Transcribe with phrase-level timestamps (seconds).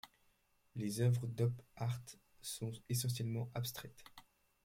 [0.75, 2.01] Les œuvres d'op art
[2.41, 4.03] sont essentiellement abstraites.